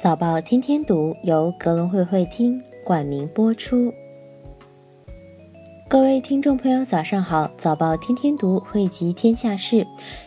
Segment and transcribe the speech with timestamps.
[0.00, 3.92] 早报天天读由格隆会会厅冠名播出。
[5.88, 7.50] 各位听众朋友，早上好！
[7.58, 9.84] 早报天天读汇集天下事，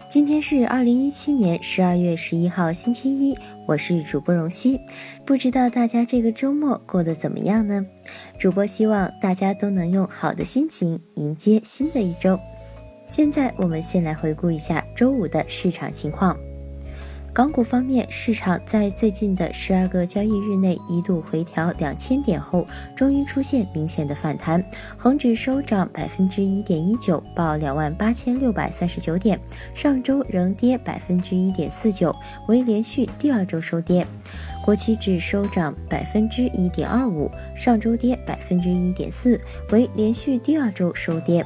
[0.10, 3.34] 今天是二零一七年十二月十一号，星期一，
[3.66, 4.78] 我是主播荣熙。
[5.26, 7.86] 不知道大家这个周末过得怎么样呢？
[8.38, 12.38] 主播希望大家都能用好的心情迎接新的一周。
[13.08, 16.38] 现在我们先来回顾一下周五的市场情况。
[17.34, 24.62] 港股方面，市场在最近的十二个交易日内一度回调两千点后，终于出现明显的反弹。
[24.98, 29.40] 恒指收涨百分之一点一九，报两万八千六百三十九点。
[29.74, 32.14] 上周仍跌百分之一点四九，
[32.50, 34.06] 为连续第二周收跌。
[34.62, 41.46] 国企指收涨百分之一点二五，上周跌百分之一点四，为连续第二周收跌。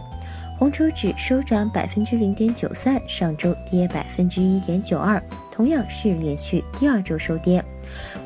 [0.57, 5.21] 红筹指收涨百分之零点九三，上周跌百分之一点九二。
[5.51, 7.63] 同样是连续第二周收跌。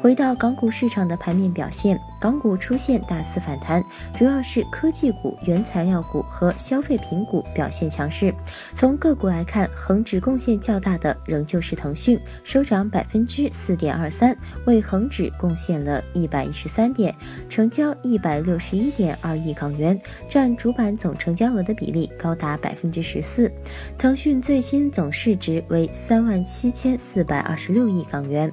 [0.02, 3.84] 回到港股市场的盘面表现，港股出现大肆反弹，
[4.18, 8.34] 主要是科技股、原材料股和消费品股表现强势。
[8.74, 17.14] 从个股来看，恒指贡献较大的仍旧是腾讯，收涨百分之四点二三，为恒指贡献了一百一十三点，
[17.48, 23.52] 成交一百六十一点二亿港元，占主板总成交额的比例高达百分之十四。
[23.98, 28.52] 腾讯最新总市值为三万七千四百二十六亿港元。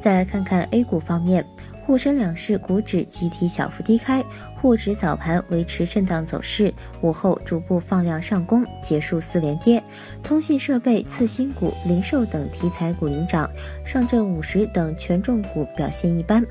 [0.00, 1.44] 再来看看 A 股方面，
[1.84, 4.24] 沪深两市股指集体小幅低开，
[4.60, 9.82] 沪指早盘维持震荡走势，午后逐步放量上攻，结束四连跌。
[10.22, 13.48] 通信设备、次新股、零售等题材股领涨，
[13.84, 16.44] 上证五十等权重股表现一般。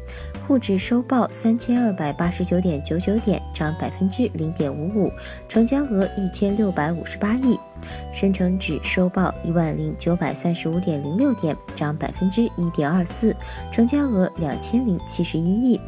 [0.47, 5.11] 沪指收报三千二百八十九点九九点，涨百分之零点五五，
[5.47, 7.57] 成交额一千六百五十八亿。
[8.11, 13.35] 深成指收报一万零九百三十五点零六点，涨百分之一点二四，
[13.71, 15.79] 成交额两千零七十一亿。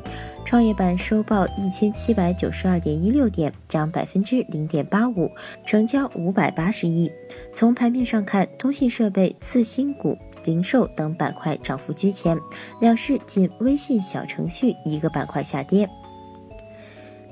[0.46, 5.30] 创业板收报一千七百九十二点一六点，涨百分之零点八五，
[5.66, 7.12] 成交五百八十亿。
[7.54, 10.18] 从盘面上看，通信设备、次新股。
[10.46, 12.36] 零售等板块涨幅居前，
[12.80, 15.88] 两市仅微信小程序一个板块下跌。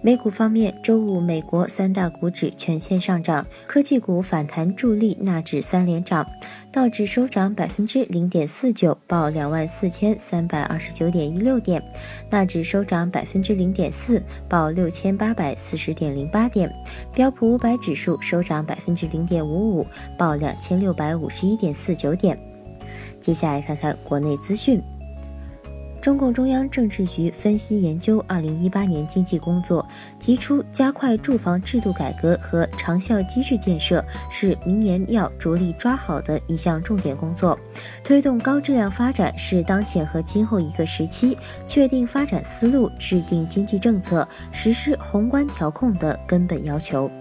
[0.07, 6.25] 美股方面，周五美国三大股指全线上涨，科技股反弹助力纳指三连涨，
[6.71, 11.83] 道指收涨百分之零点四九，报两万四千三百二十九点一六点，
[12.29, 16.73] 纳指收涨百分之零点四，报六千八百四十点零八点，
[17.13, 19.85] 标普五百指数收涨百分之零点五五，
[20.17, 22.39] 报两千六百五十一点四九点。
[23.19, 24.81] 接下来看看国内资讯。
[26.01, 29.85] 中共中央政治局分析研究二零一八年经济工作，
[30.19, 37.59] 提出加快住房制度改革和长效机制建设是明年要着力抓好的一项重点工作。
[38.03, 47.11] 推动高质量发展是当前和今后一个时期确定发展思路、制定经济政策、实施宏观调控的根本要求。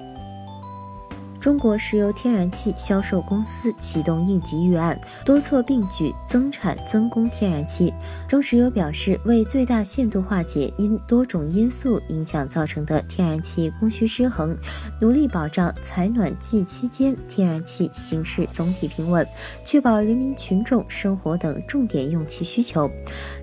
[1.47, 7.95] 中国石油天然气销售公司启动应急预案，多措并举增产增供天然气。
[8.27, 14.59] 中石油表示，为最大限度化解因多种因素影响造成的天然气供需失衡，
[15.01, 19.25] 努力保障采暖季期间天然气形势总体平稳，
[19.65, 22.91] 确保人民群众生活等重点用气需求。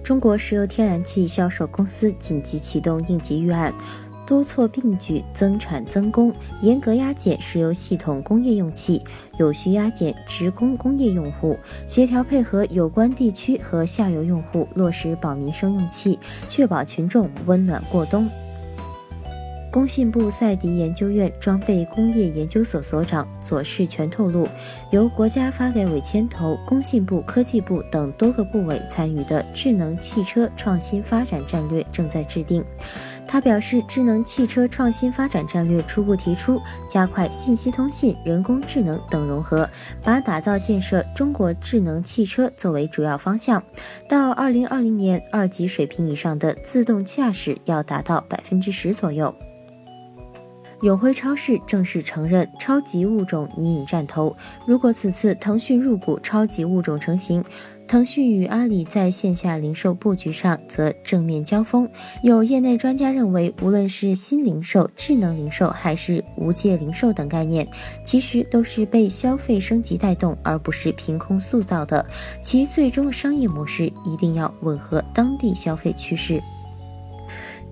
[0.03, 3.73] 中国石油天然气销售公司紧急启动应急预案。
[4.25, 9.01] 多措并举，增产增供，严格压减石油系统工业用气，
[9.37, 16.17] 有序压减职工工业用户，协调配合有关地区和下游用户落实保民生用气，
[16.47, 18.29] 确保群众温暖过冬。
[19.71, 24.47] 工信部赛迪研究院装备工业研究所所长左世全透露，
[24.91, 32.63] 由国家发改委牵头，工信部、科技部等多个部委参与的智能汽车创新发展战略正在制定。
[33.27, 39.67] 他表示，智能汽车创新发展战略初步提出，加快信息通信、人工智能等融合，
[40.03, 43.63] 把打造建设中国智能汽车作为主要方向。
[44.07, 49.33] 到二零二零年，二级水平以上的自动驾驶要达到百分之十左右。
[50.83, 54.35] 永辉超市正式承认超级物种拟引战头。
[54.67, 57.41] 如果此次腾讯入股超级物种成型，
[57.87, 61.89] 腾讯与阿里在线下零售布局上则正面交锋。
[62.21, 67.65] 有业内专家认为，无论是新零售、智能零售还是无界零售等概念，
[68.03, 72.05] 其实都是被消费升级带动，而不是凭空塑造的。
[72.41, 76.43] 其最终商业模式一定要吻合当地消费趋势。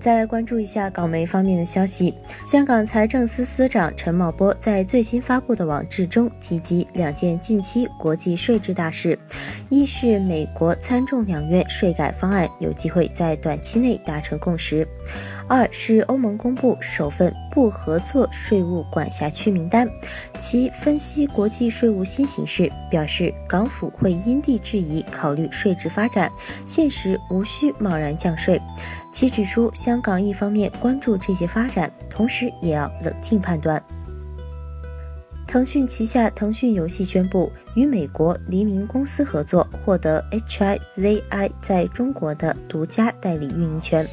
[0.02, 2.12] 再来关注一下港媒方面的消息。
[2.44, 9.18] 香港财政司司长陈茂波在最新发布的网志中提及两件近期国际税制大事：
[9.70, 14.84] 一是美国参众两院税改方案有机会在短期内达成共识；
[15.48, 19.88] 二是欧盟公布首份不合作税务管辖区名单。
[20.40, 26.32] 其分析国际税务新形势，表示港府会因地制宜考虑税制发展，
[26.66, 28.60] 现实无需贸然降税。
[29.14, 33.84] 其指出，香香港一方面关注这些发展，同时也要冷静判断。
[35.46, 44.08] 腾讯旗下腾讯游戏宣布与美国黎明公司合作，获得 HIZI 在中国的独家代理运营权。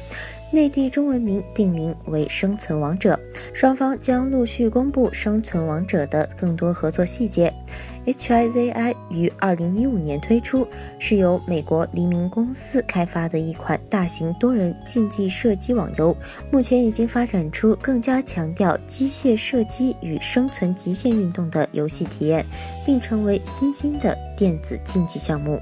[0.51, 3.13] 内地中文名定名为《生存王者》，
[3.53, 7.53] 双方将陆续公布《生存王者》的更多合作细节。
[8.07, 10.67] HIZI 于二零一五年推出，
[10.97, 16.17] 是由美国黎明公司开发的一款大型多人竞技射击网游，
[16.49, 22.43] 目前已经发展出更加强调机械射击与生存极限运动的游戏体验，
[22.83, 25.59] 并成为新兴的电子竞技项目。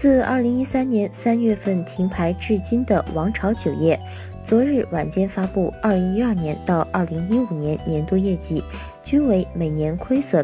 [0.00, 4.00] 自二零一三年三月份停牌至今的王朝酒业，
[4.42, 8.64] 昨日晚间发布二零一二年到二零一五年年度业绩，
[9.04, 10.42] 均为每年亏损。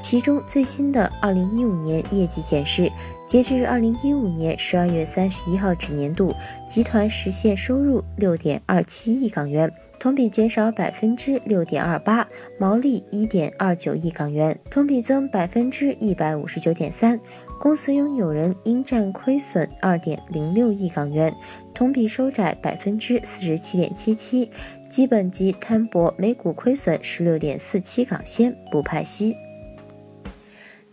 [0.00, 2.90] 其中最新的二零一五年业绩显示，
[3.28, 6.34] 截至二零一五年十二月三十一号止年度，
[6.68, 9.72] 集团实现收入六点二七亿港元。
[9.98, 12.28] 同比减少百分之六点二八，
[12.60, 17.18] 毛利一点二九亿港元，同比增百分之一百五十九点三。
[17.58, 21.34] 公司拥有人应占亏损二点零六亿港元，
[21.74, 24.50] 同比收窄百分之四十七点七七。
[24.88, 29.34] 基本及摊薄每股亏损十六点四七港仙，不派息。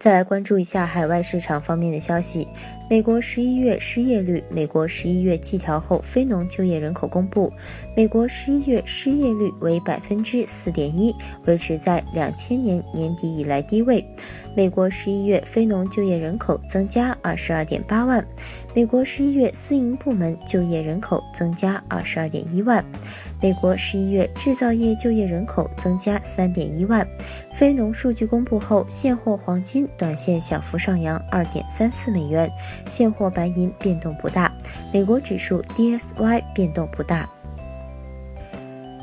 [0.04, 2.46] 再来关注一下海外市场方面的消息。
[2.90, 7.50] 美国十一月失业率，美国十一月季调后非农就业人口公布，
[7.96, 11.16] 美国十一月失业率为百分之四点一，
[11.46, 14.06] 维持在两千年年底以来低位。
[14.54, 18.24] 美国十一月非农就业人口增加二十二点八万，
[18.76, 22.84] 美国十一月私营部门就业人口增加二十二点一万，
[23.42, 27.08] 美国十一月制造业就业人口增加三点一万。
[27.54, 32.51] 非农数据公布后，现货黄金短线小幅上扬二点三四美元。
[32.90, 34.51] 现货白银变动不大，
[34.92, 37.30] 美国指数 D S Y 变动不大。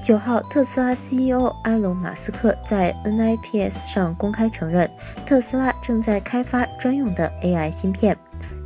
[0.03, 4.91] 九号，特斯拉 CEO 埃隆·马斯克在 NIPS 上公开承认，
[5.27, 8.17] 特斯拉正在开发专用的 AI 芯片。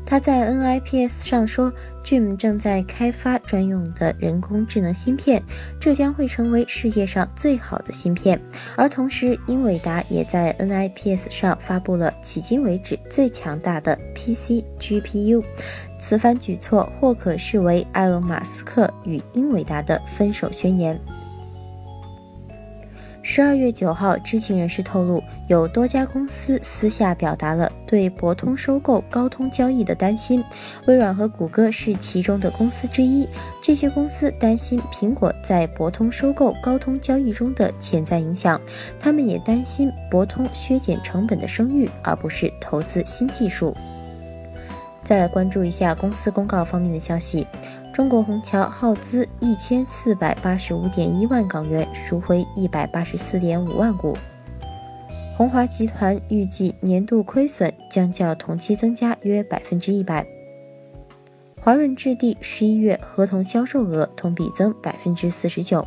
[0.07, 1.73] 他在 NIPS 上说
[2.05, 5.43] ，Jim 正在开发专用的人工智能芯片，
[5.81, 8.41] 这将会成为世界上最好的芯片。
[8.77, 15.43] 而同时，英伟达也在 NIPS 上发布了迄今为止最强大的 PC GPU。
[15.99, 21.01] 此番举措或可视为埃隆·马斯克与英伟达的分手宣言。
[23.27, 30.45] 十二月九号，知情人士透露，有多家公司私下表达了对博通收购高通交易的担心。
[30.87, 33.27] 微软和谷歌是其中的公司之一。
[33.63, 38.61] 这些公司担心苹果在博通收购高通交易中的潜在影响，
[39.01, 43.75] 他们也担心博通削减成本的声誉，而不是投资新技术。
[45.03, 47.47] 再来关注一下公司公告方面的消息。
[47.95, 54.17] 中国虹桥耗资一千四百八十五点一万港元赎回一百八十四点五万股。
[55.37, 60.27] 鸿华集团预计年度亏损将较同期增加约百分之一百。
[61.63, 65.87] 华润置地十一月合同销售额同比增百分之四十九。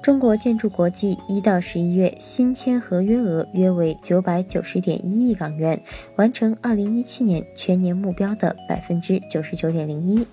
[0.00, 5.82] 中国建筑国际一到十一月新签合约额约为九百九十点一亿港元，
[6.14, 10.24] 完成二零一七年全年目标的百分之九十九点零一。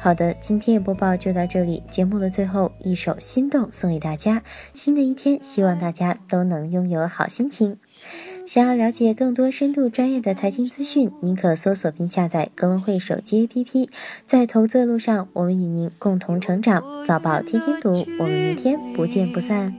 [0.00, 1.82] 好的，今天的播报就到这里。
[1.90, 4.44] 节目的最后一首《心动》送给大家。
[4.72, 7.76] 新的一天，希望大家都能拥有好心情。
[8.46, 13.88] 想要了解更多深度专业的财经资讯，您可搜索并下载格隆汇手机 APP。
[14.24, 17.04] 在投资的路上，我们与您共同成长。
[17.04, 19.74] 早报天天读，我们明天不见不散。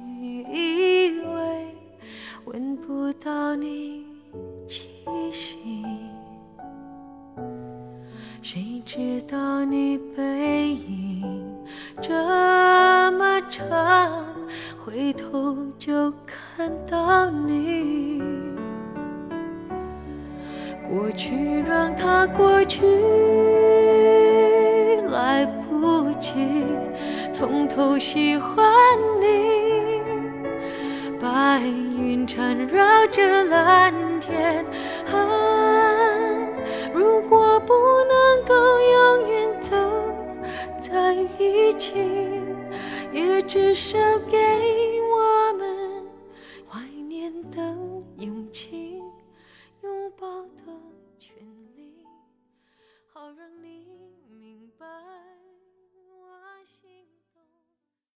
[8.91, 11.55] 谁知道你背影
[12.01, 12.11] 这
[13.11, 14.25] 么长，
[14.83, 18.19] 回头就看到你。
[20.89, 22.83] 过去让它过去，
[25.11, 26.65] 来不及
[27.31, 28.65] 从头喜欢
[29.21, 30.01] 你。
[31.21, 34.65] 白云缠绕着蓝天。
[35.13, 35.45] 啊
[36.91, 37.73] 如果不
[38.05, 38.78] 能够
[43.49, 43.97] 至少
[44.29, 44.37] 给
[45.01, 46.05] 我们
[46.67, 47.57] 怀念的
[48.19, 49.01] 勇气
[49.81, 50.61] 拥抱的
[51.17, 51.35] 权
[51.75, 52.05] 利
[53.11, 53.87] 好让你
[54.39, 54.85] 明白。